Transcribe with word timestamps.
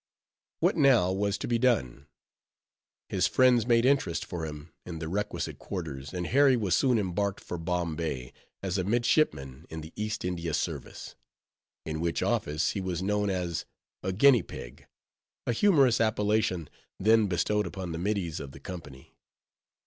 What 0.61 0.75
now 0.75 1.11
was 1.11 1.37
to 1.37 1.47
be 1.47 1.59
done? 1.59 2.07
His 3.09 3.27
friends 3.27 3.67
made 3.67 3.85
interest 3.85 4.25
for 4.25 4.47
him 4.47 4.73
in 4.83 4.97
the 4.97 5.07
requisite 5.07 5.59
quarters, 5.59 6.11
and 6.11 6.25
Harry 6.25 6.57
was 6.57 6.73
soon 6.75 6.97
embarked 6.97 7.39
for 7.39 7.59
Bombay, 7.59 8.33
as 8.63 8.79
a 8.79 8.83
midshipman 8.83 9.67
in 9.69 9.81
the 9.81 9.93
East 9.95 10.25
India 10.25 10.55
service; 10.55 11.13
in 11.85 11.99
which 12.01 12.23
office 12.23 12.71
he 12.71 12.81
was 12.81 13.03
known 13.03 13.29
as 13.29 13.65
a 14.01 14.11
"guinea 14.11 14.41
pig," 14.41 14.87
a 15.45 15.53
humorous 15.53 16.01
appellation 16.01 16.67
then 16.99 17.27
bestowed 17.27 17.67
upon 17.67 17.91
the 17.91 17.99
middies 17.99 18.39
of 18.39 18.53
the 18.53 18.59
Company. 18.59 19.15